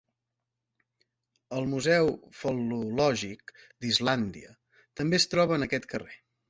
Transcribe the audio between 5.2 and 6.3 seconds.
es troba en aquest carrer.